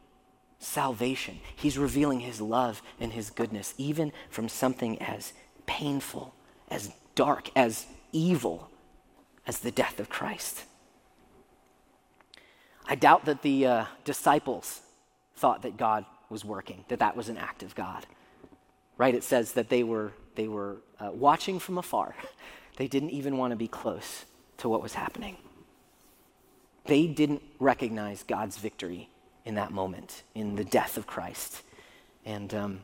[0.58, 1.38] salvation.
[1.54, 5.32] He's revealing his love and his goodness, even from something as
[5.66, 6.34] painful,
[6.70, 8.70] as dark, as evil
[9.46, 10.64] as the death of Christ.
[12.88, 14.80] I doubt that the uh, disciples
[15.36, 18.06] thought that God was working, that that was an act of God.
[18.98, 19.14] Right?
[19.14, 22.14] It says that they were, they were uh, watching from afar.
[22.76, 24.26] They didn't even want to be close
[24.58, 25.38] to what was happening.
[26.84, 29.08] They didn't recognize God's victory
[29.46, 31.62] in that moment, in the death of Christ.
[32.26, 32.80] And, um,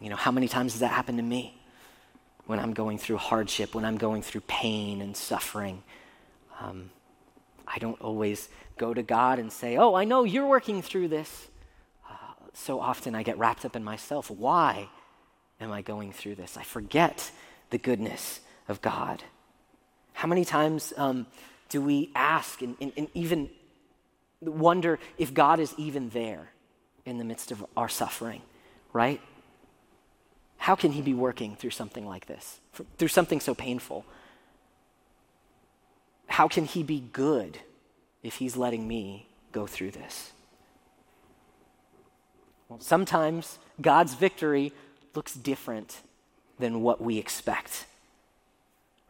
[0.00, 1.56] you know, how many times has that happened to me?
[2.46, 5.84] When I'm going through hardship, when I'm going through pain and suffering.
[6.60, 6.90] Um,
[7.74, 11.48] I don't always go to God and say, Oh, I know you're working through this.
[12.08, 12.14] Uh,
[12.52, 14.30] so often I get wrapped up in myself.
[14.30, 14.88] Why
[15.60, 16.56] am I going through this?
[16.56, 17.30] I forget
[17.70, 19.22] the goodness of God.
[20.12, 21.26] How many times um,
[21.68, 23.48] do we ask and, and, and even
[24.40, 26.50] wonder if God is even there
[27.06, 28.42] in the midst of our suffering,
[28.92, 29.20] right?
[30.58, 32.60] How can He be working through something like this,
[32.98, 34.04] through something so painful?
[36.32, 37.58] How can He be good
[38.22, 40.32] if He's letting me go through this?
[42.70, 44.72] Well, sometimes God's victory
[45.14, 46.00] looks different
[46.58, 47.84] than what we expect.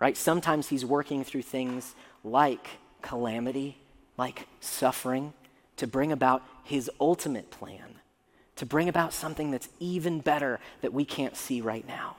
[0.00, 0.16] Right?
[0.16, 2.66] Sometimes He's working through things like
[3.02, 3.78] calamity,
[4.18, 5.32] like suffering,
[5.76, 8.00] to bring about His ultimate plan,
[8.56, 12.16] to bring about something that's even better that we can't see right now.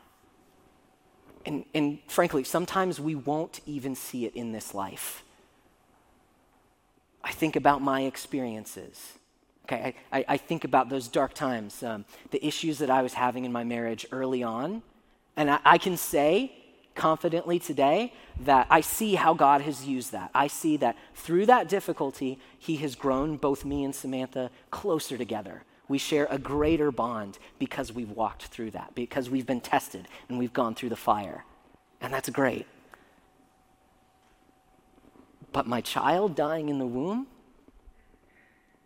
[1.45, 5.23] And, and frankly, sometimes we won't even see it in this life.
[7.23, 9.13] I think about my experiences.
[9.65, 13.45] Okay, I, I, think about those dark times, um, the issues that I was having
[13.45, 14.81] in my marriage early on.
[15.37, 16.51] And I, I can say
[16.95, 20.31] confidently today that I see how God has used that.
[20.35, 25.63] I see that through that difficulty, He has grown both me and Samantha closer together.
[25.87, 30.39] We share a greater bond because we've walked through that, because we've been tested and
[30.39, 31.43] we've gone through the fire.
[32.01, 32.65] And that's great.
[35.51, 37.27] But my child dying in the womb,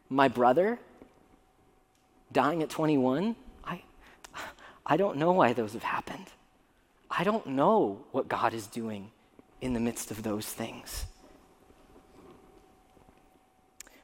[0.10, 0.80] my brother
[2.32, 3.82] dying at 21, I,
[4.86, 6.28] I don't know why those have happened.
[7.10, 9.12] I don't know what God is doing
[9.62, 11.06] in the midst of those things.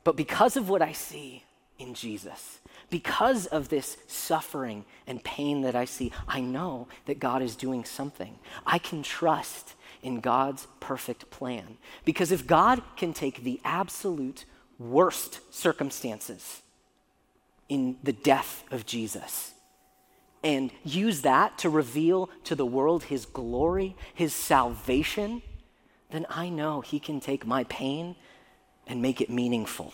[0.03, 1.43] But because of what I see
[1.79, 2.59] in Jesus,
[2.89, 7.83] because of this suffering and pain that I see, I know that God is doing
[7.86, 8.38] something.
[8.65, 11.77] I can trust in God's perfect plan.
[12.05, 14.45] Because if God can take the absolute
[14.77, 16.62] worst circumstances
[17.69, 19.53] in the death of Jesus
[20.43, 25.41] and use that to reveal to the world his glory, his salvation,
[26.12, 28.15] then I know he can take my pain
[28.86, 29.93] and make it meaningful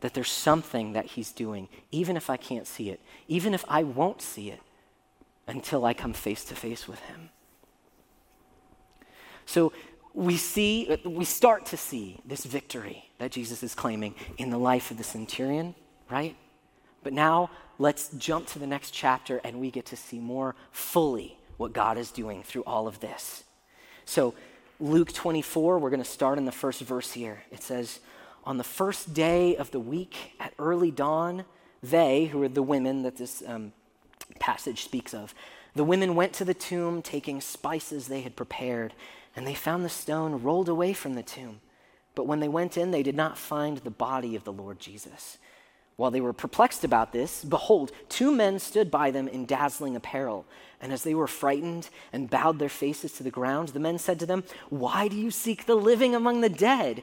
[0.00, 3.82] that there's something that he's doing, even if I can't see it, even if I
[3.82, 4.60] won't see it
[5.46, 7.30] until I come face to face with him.
[9.46, 9.72] So
[10.14, 14.90] we see, we start to see this victory that Jesus is claiming in the life
[14.90, 15.74] of the centurion,
[16.10, 16.36] right?
[17.02, 21.38] But now let's jump to the next chapter and we get to see more fully
[21.56, 23.44] what God is doing through all of this.
[24.04, 24.34] So,
[24.80, 27.42] Luke 24, we're going to start in the first verse here.
[27.50, 28.00] It says,
[28.44, 31.44] on the first day of the week at early dawn,
[31.82, 33.72] they, who are the women that this um,
[34.38, 35.34] passage speaks of,
[35.74, 38.94] the women went to the tomb taking spices they had prepared,
[39.36, 41.60] and they found the stone rolled away from the tomb.
[42.14, 45.38] But when they went in, they did not find the body of the Lord Jesus.
[45.96, 50.46] While they were perplexed about this, behold, two men stood by them in dazzling apparel.
[50.80, 54.18] And as they were frightened and bowed their faces to the ground, the men said
[54.20, 57.02] to them, Why do you seek the living among the dead?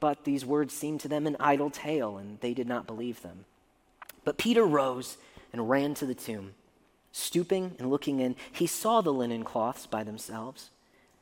[0.00, 3.44] But these words seemed to them an idle tale, and they did not believe them.
[4.24, 5.16] But Peter rose
[5.52, 6.54] and ran to the tomb.
[7.12, 10.70] Stooping and looking in, he saw the linen cloths by themselves,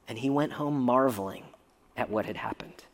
[0.09, 1.45] and he went home marveling
[1.97, 2.85] at what had happened.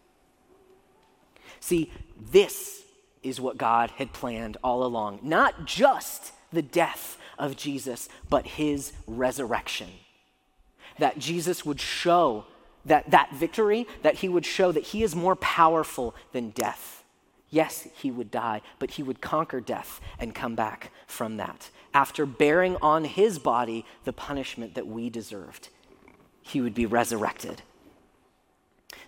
[1.58, 1.90] See,
[2.20, 2.82] this
[3.22, 5.20] is what God had planned all along.
[5.22, 9.88] Not just the death of Jesus, but his resurrection.
[10.98, 12.44] That Jesus would show
[12.84, 17.04] that, that victory, that he would show that he is more powerful than death.
[17.50, 21.68] Yes, he would die, but he would conquer death and come back from that.
[21.92, 25.68] After bearing on his body the punishment that we deserved,
[26.40, 27.62] he would be resurrected.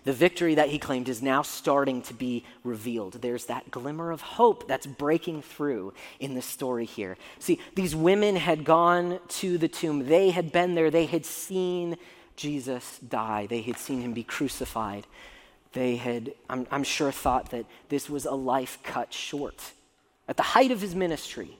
[0.03, 3.13] The victory that he claimed is now starting to be revealed.
[3.13, 7.17] There's that glimmer of hope that's breaking through in the story here.
[7.39, 11.97] See, these women had gone to the tomb, they had been there, they had seen
[12.35, 15.07] Jesus die, they had seen him be crucified.
[15.73, 19.71] They had, I'm, I'm sure, thought that this was a life cut short.
[20.27, 21.57] At the height of his ministry,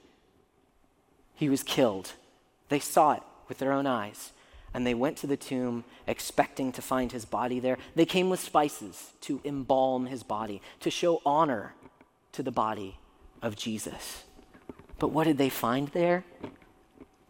[1.34, 2.12] he was killed.
[2.68, 4.32] They saw it with their own eyes
[4.74, 7.78] and they went to the tomb expecting to find his body there.
[7.94, 11.74] They came with spices to embalm his body, to show honor
[12.32, 12.98] to the body
[13.40, 14.24] of Jesus.
[14.98, 16.24] But what did they find there?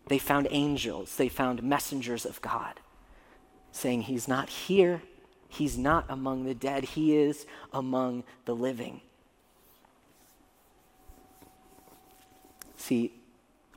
[0.08, 2.80] They found angels, they found messengers of God
[3.76, 5.02] saying, He's not here,
[5.48, 9.00] He's not among the dead, He is among the living.
[12.76, 13.12] See,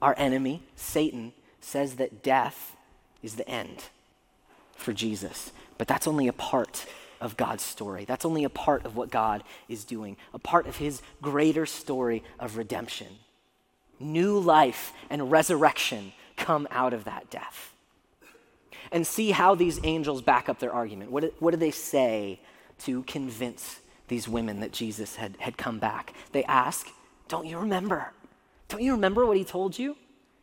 [0.01, 2.75] our enemy, Satan, says that death
[3.21, 3.85] is the end
[4.75, 5.51] for Jesus.
[5.77, 6.85] But that's only a part
[7.21, 8.05] of God's story.
[8.05, 12.23] That's only a part of what God is doing, a part of his greater story
[12.39, 13.07] of redemption.
[13.99, 17.73] New life and resurrection come out of that death.
[18.91, 21.11] And see how these angels back up their argument.
[21.11, 22.39] What do, what do they say
[22.79, 26.13] to convince these women that Jesus had, had come back?
[26.31, 26.87] They ask,
[27.27, 28.11] Don't you remember?
[28.67, 29.95] Don't you remember what he told you?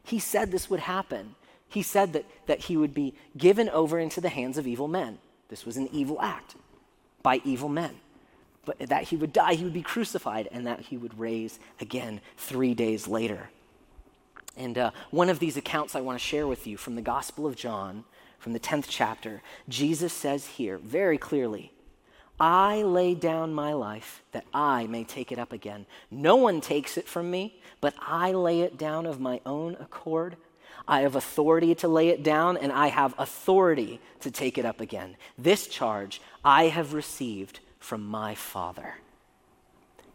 [0.04, 1.34] He said this would happen.
[1.68, 5.18] He said that, that he would be given over into the hands of evil men.
[5.48, 6.54] This was an evil act
[7.22, 7.96] by evil men.
[8.64, 12.20] But that he would die, he would be crucified, and that he would raise again
[12.36, 13.50] three days later.
[14.56, 17.46] And uh, one of these accounts I want to share with you from the Gospel
[17.46, 18.04] of John,
[18.38, 21.72] from the 10th chapter, Jesus says here very clearly,
[22.38, 25.86] I lay down my life that I may take it up again.
[26.10, 30.36] No one takes it from me, but I lay it down of my own accord.
[30.86, 34.80] I have authority to lay it down, and I have authority to take it up
[34.80, 35.16] again.
[35.38, 38.94] This charge I have received from my Father.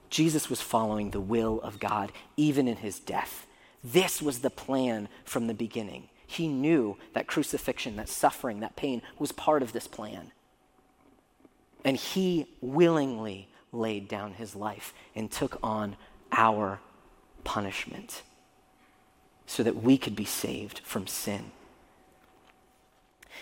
[0.09, 3.47] Jesus was following the will of God even in his death.
[3.83, 6.09] This was the plan from the beginning.
[6.31, 10.31] He knew that crucifixion, that suffering, that pain was part of this plan.
[11.83, 15.97] And he willingly laid down his life and took on
[16.31, 16.79] our
[17.43, 18.21] punishment
[19.45, 21.51] so that we could be saved from sin.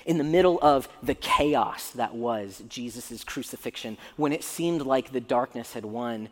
[0.07, 5.21] In the middle of the chaos that was Jesus' crucifixion, when it seemed like the
[5.21, 6.29] darkness had won,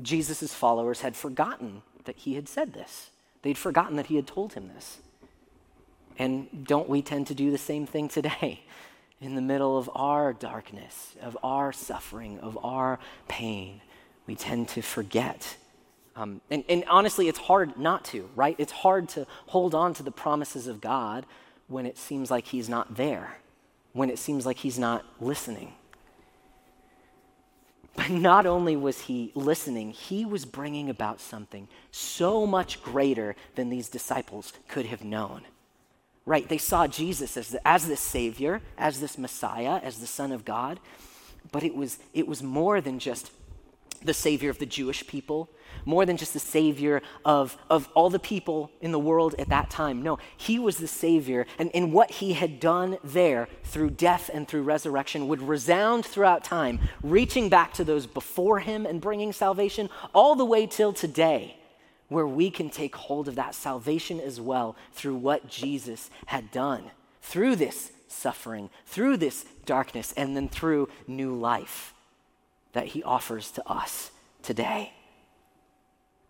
[0.00, 3.10] Jesus' followers had forgotten that he had said this.
[3.42, 4.98] They'd forgotten that he had told him this.
[6.18, 8.62] And don't we tend to do the same thing today?
[9.20, 12.98] In the middle of our darkness, of our suffering, of our
[13.28, 13.80] pain,
[14.26, 15.56] we tend to forget
[16.16, 18.56] um, and, and honestly, it's hard not to, right?
[18.58, 21.26] It's hard to hold on to the promises of God
[21.68, 23.36] when it seems like He's not there,
[23.92, 25.74] when it seems like He's not listening.
[27.94, 33.68] But not only was He listening, He was bringing about something so much greater than
[33.68, 35.42] these disciples could have known.
[36.26, 36.48] Right?
[36.48, 40.44] They saw Jesus as, the, as this Savior, as this Messiah, as the Son of
[40.44, 40.80] God.
[41.52, 43.30] But it was, it was more than just
[44.02, 45.48] the Savior of the Jewish people,
[45.84, 49.70] more than just the Savior of, of all the people in the world at that
[49.70, 50.02] time.
[50.02, 54.46] No, He was the Savior, and, and what He had done there through death and
[54.46, 59.88] through resurrection would resound throughout time, reaching back to those before Him and bringing salvation
[60.14, 61.56] all the way till today,
[62.08, 66.84] where we can take hold of that salvation as well through what Jesus had done,
[67.20, 71.94] through this suffering, through this darkness, and then through new life
[72.72, 74.10] that he offers to us
[74.42, 74.92] today.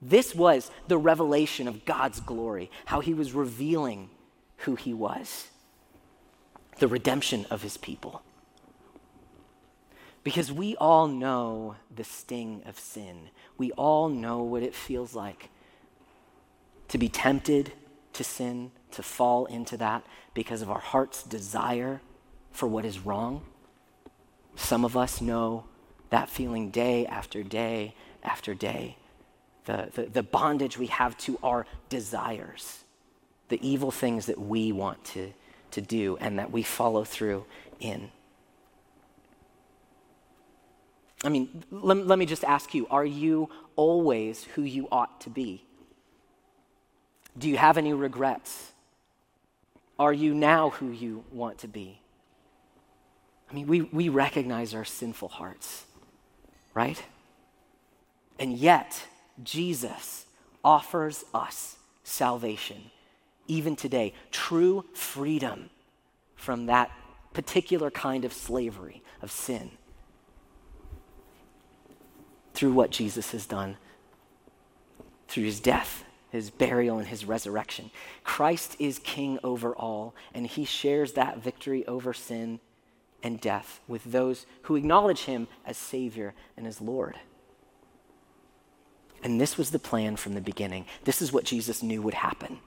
[0.00, 4.10] This was the revelation of God's glory, how he was revealing
[4.58, 5.48] who he was,
[6.78, 8.22] the redemption of his people.
[10.22, 13.28] Because we all know the sting of sin.
[13.56, 15.50] We all know what it feels like
[16.88, 17.72] to be tempted
[18.12, 22.00] to sin, to fall into that because of our heart's desire
[22.52, 23.42] for what is wrong.
[24.56, 25.64] Some of us know
[26.10, 28.96] that feeling day after day after day.
[29.66, 32.84] The, the, the, bondage we have to our desires,
[33.48, 35.32] the evil things that we want to,
[35.72, 37.44] to do and that we follow through
[37.80, 38.10] in.
[41.24, 45.30] I mean, let, let me just ask you are you always who you ought to
[45.30, 45.65] be?
[47.38, 48.72] Do you have any regrets?
[49.98, 52.00] Are you now who you want to be?
[53.50, 55.86] I mean, we, we recognize our sinful hearts
[56.76, 57.02] right?
[58.38, 59.02] And yet,
[59.42, 60.26] Jesus
[60.62, 62.90] offers us salvation,
[63.48, 65.70] even today, true freedom
[66.34, 66.90] from that
[67.32, 69.70] particular kind of slavery, of sin.
[72.54, 73.76] through what Jesus has done,
[75.28, 77.90] through his death, his burial, and his resurrection.
[78.24, 82.60] Christ is king over all, and he shares that victory over sin
[83.22, 87.16] and death with those who acknowledge him as Savior and as Lord.
[89.22, 90.84] And this was the plan from the beginning.
[91.04, 92.58] This is what Jesus knew would happen.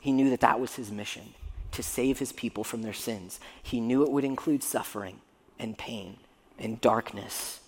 [0.00, 1.34] He knew that that was his mission
[1.72, 3.40] to save his people from their sins.
[3.62, 5.20] He knew it would include suffering
[5.58, 6.18] and pain
[6.58, 7.60] and darkness.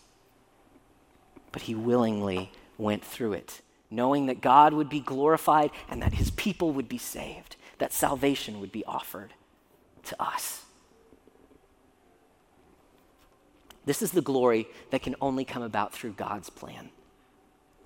[1.50, 6.30] But he willingly went through it, knowing that God would be glorified and that his
[6.32, 9.34] people would be saved, that salvation would be offered
[10.04, 10.64] to us.
[13.84, 16.90] This is the glory that can only come about through God's plan.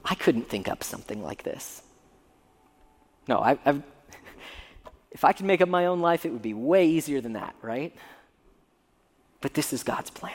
[0.04, 1.82] I couldn't think up something like this.
[3.28, 3.82] No, I, have
[5.10, 7.54] if I could make up my own life, it would be way easier than that,
[7.60, 7.94] right?
[9.42, 10.32] But this is God's plan.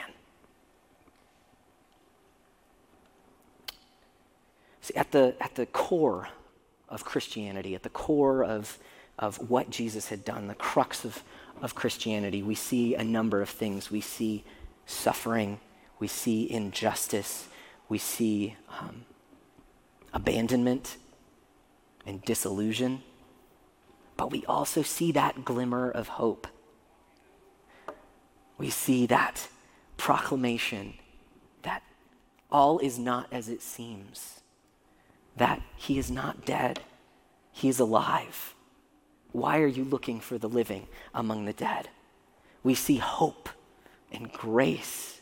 [4.86, 6.28] See, at the, at the core
[6.88, 8.78] of Christianity, at the core of,
[9.18, 11.22] of what Jesus had done, the crux of,
[11.60, 13.90] of Christianity, we see a number of things.
[13.90, 14.44] We see
[14.86, 15.58] suffering,
[15.98, 17.48] we see injustice,
[17.88, 19.04] we see um,
[20.12, 20.96] abandonment
[22.04, 23.02] and disillusion
[24.16, 26.46] but we also see that glimmer of hope.
[28.58, 29.48] We see that
[29.96, 30.94] proclamation
[31.62, 31.82] that
[32.50, 34.40] all is not as it seems,
[35.36, 36.80] that he is not dead,
[37.52, 38.54] he is alive.
[39.32, 41.88] Why are you looking for the living among the dead?
[42.62, 43.48] We see hope
[44.10, 45.20] and grace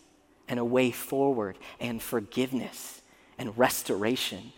[0.49, 3.03] and a way forward and forgiveness
[3.39, 4.53] and restoration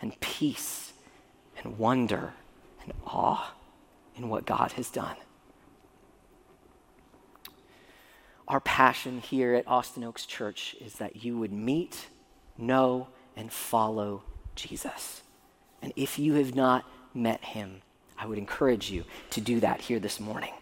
[0.00, 0.92] and peace
[1.62, 2.34] and wonder
[2.82, 3.54] and awe
[4.16, 5.16] in what God has done.
[8.46, 12.08] Our passion here at Austin Oaks Church is that you would meet,
[12.58, 14.24] know, and follow
[14.54, 15.22] Jesus.
[15.80, 16.84] And if you have not
[17.14, 17.82] met him,
[18.18, 20.52] I would encourage you to do that here this morning.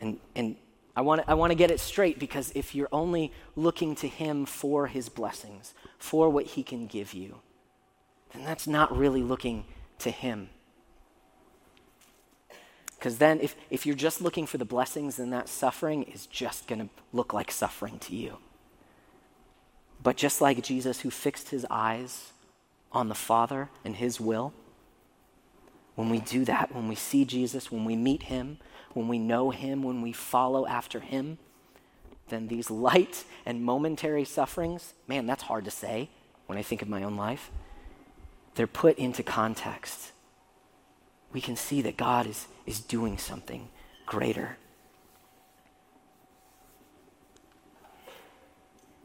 [0.00, 0.56] And, and
[0.94, 4.44] I want I want to get it straight because if you're only looking to him
[4.44, 7.36] for his blessings, for what he can give you,
[8.32, 9.64] then that's not really looking
[10.00, 10.50] to him.
[12.98, 16.68] Because then, if, if you're just looking for the blessings, then that suffering is just
[16.68, 18.38] going to look like suffering to you.
[20.02, 22.32] But just like Jesus, who fixed his eyes
[22.90, 24.52] on the Father and his will,
[25.94, 28.58] when we do that, when we see Jesus, when we meet him,
[28.94, 31.38] when we know him, when we follow after him,
[32.28, 36.08] then these light and momentary sufferings, man, that's hard to say
[36.46, 37.50] when I think of my own life.
[38.54, 40.12] They're put into context
[41.32, 43.68] we can see that God is, is doing something
[44.06, 44.58] greater.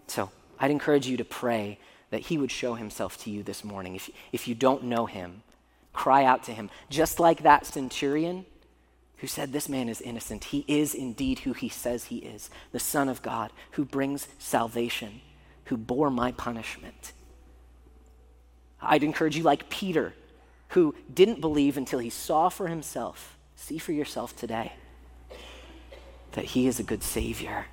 [0.08, 1.80] So I'd encourage you to pray
[2.10, 3.96] that He would show Himself to you this morning.
[3.96, 5.44] If, if you don't know Him,
[5.94, 6.70] cry out to Him.
[6.90, 8.46] Just like that centurion
[9.18, 10.46] who said, This man is innocent.
[10.46, 15.22] He is indeed who He says He is the Son of God who brings salvation,
[15.66, 17.14] who bore my punishment.
[18.82, 20.14] I'd encourage you, like Peter,
[20.70, 23.38] who didn't believe until he saw for himself.
[23.56, 24.74] See for yourself today
[26.34, 27.66] that he is a good Savior.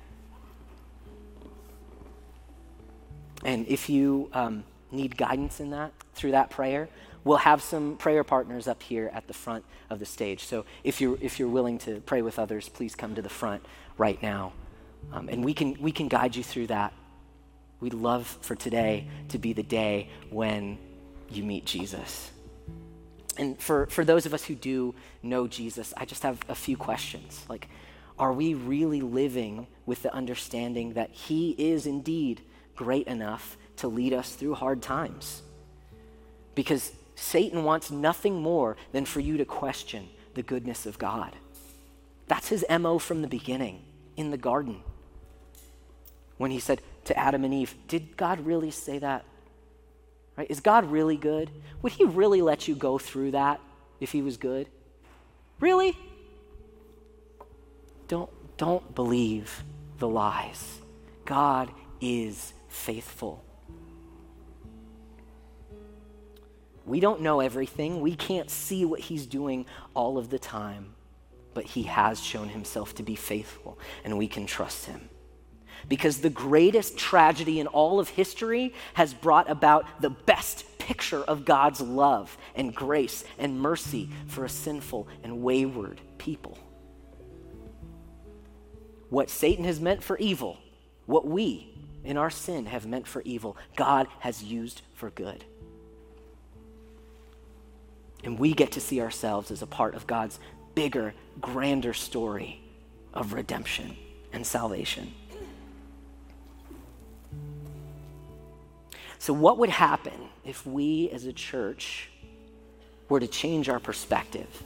[3.45, 6.89] And if you um, need guidance in that, through that prayer,
[7.23, 10.43] we'll have some prayer partners up here at the front of the stage.
[10.43, 13.63] So if you're, if you're willing to pray with others, please come to the front
[13.99, 14.53] right now.
[15.13, 16.91] Um, and we can, we can guide you through that.
[17.79, 20.79] We'd love for today to be the day when
[21.29, 22.31] you meet Jesus.
[23.37, 26.77] And for, for those of us who do know Jesus, I just have a few
[26.77, 27.45] questions.
[27.47, 27.69] Like,
[28.17, 32.41] are we really living with the understanding that He is indeed
[32.75, 35.41] great enough to lead us through hard times?
[36.53, 41.35] Because Satan wants nothing more than for you to question the goodness of God.
[42.27, 43.83] That's his MO from the beginning
[44.17, 44.81] in the garden.
[46.37, 49.23] When he said to Adam and Eve, Did God really say that?
[50.35, 50.47] Right?
[50.49, 51.49] Is God really good?
[51.81, 53.61] Would he really let you go through that
[53.99, 54.67] if he was good?
[55.59, 55.97] Really?
[58.07, 59.63] Don't, don't believe
[59.99, 60.79] the lies.
[61.23, 61.71] God
[62.01, 63.43] is faithful.
[66.85, 68.01] We don't know everything.
[68.01, 69.65] We can't see what he's doing
[69.95, 70.93] all of the time,
[71.53, 75.09] but he has shown himself to be faithful, and we can trust him
[75.87, 81.45] because the greatest tragedy in all of history has brought about the best picture of
[81.45, 86.57] God's love and grace and mercy for a sinful and wayward people.
[89.09, 90.57] What Satan has meant for evil,
[91.05, 91.71] what we
[92.05, 95.43] in our sin have meant for evil, God has used for good.
[98.23, 100.39] And we get to see ourselves as a part of God's
[100.73, 102.61] bigger, grander story
[103.13, 103.95] of redemption
[104.33, 105.13] and salvation.
[109.19, 112.09] So, what would happen if we as a church
[113.09, 114.63] were to change our perspective?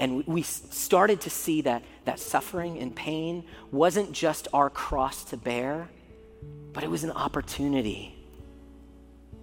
[0.00, 5.36] And we started to see that, that suffering and pain wasn't just our cross to
[5.36, 5.88] bear,
[6.72, 8.14] but it was an opportunity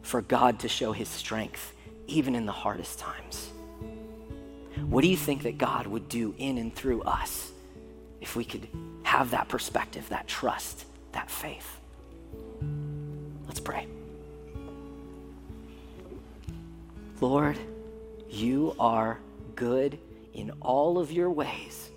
[0.02, 1.74] for God to show his strength,
[2.08, 3.52] even in the hardest times.
[4.90, 7.52] What do you think that God would do in and through us
[8.20, 8.68] if we could
[9.04, 11.80] have that perspective, that trust, that faith?
[13.48, 13.88] Let's pray.
[17.22, 17.58] Lord,
[18.30, 19.20] you are
[19.56, 19.98] good
[20.34, 21.90] in all of your ways,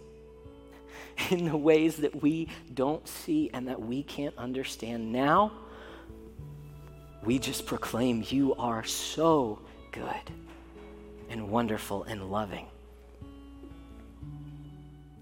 [1.31, 5.53] in the ways that we don't see and that we can't understand now.
[7.23, 9.61] We just proclaim you are so
[9.93, 10.31] good
[11.31, 12.67] and wonderful and loving.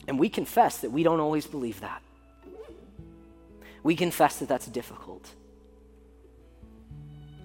[0.09, 2.03] And we confess that we don't always believe that.
[3.83, 5.31] We confess that that's difficult.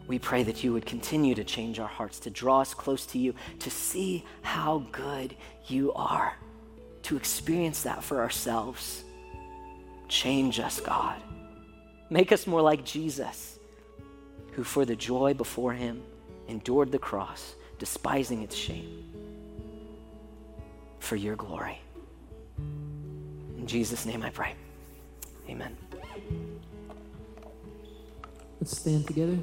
[0.07, 3.19] We pray that you would continue to change our hearts, to draw us close to
[3.19, 5.35] you, to see how good
[5.67, 6.37] you are,
[7.03, 9.03] to experience that for ourselves.
[10.07, 11.21] Change us, God.
[12.09, 13.59] Make us more like Jesus,
[14.53, 16.01] who for the joy before him
[16.47, 19.03] endured the cross, despising its shame,
[20.99, 21.79] for your glory.
[23.57, 24.55] In Jesus' name I pray.
[25.49, 25.75] Amen.
[28.59, 29.37] Let's stand together.